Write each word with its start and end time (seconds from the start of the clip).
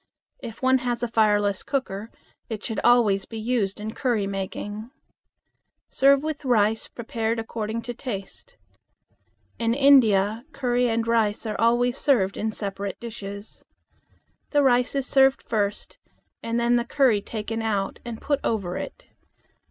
If 0.39 0.63
one 0.63 0.79
has 0.79 1.03
a 1.03 1.07
fireless 1.07 1.61
cooker, 1.61 2.09
it 2.49 2.63
should 2.65 2.79
always 2.83 3.27
be 3.27 3.37
used 3.37 3.79
in 3.79 3.93
curry 3.93 4.25
making. 4.25 4.89
Serve 5.91 6.23
with 6.23 6.43
rice 6.43 6.87
prepared 6.87 7.37
according 7.37 7.83
to 7.83 7.93
taste. 7.93 8.57
In 9.59 9.75
India, 9.75 10.43
curry 10.53 10.89
and 10.89 11.07
rice 11.07 11.45
are 11.45 11.61
always 11.61 11.99
served 11.99 12.35
in 12.35 12.51
separate 12.51 12.99
dishes. 12.99 13.63
The 14.49 14.63
rice 14.63 14.95
is 14.95 15.05
served 15.05 15.43
first 15.43 15.99
and 16.41 16.59
the 16.79 16.83
curry 16.83 17.21
taken 17.21 17.61
out 17.61 17.99
and 18.03 18.19
put 18.19 18.39
over 18.43 18.77
it. 18.77 19.07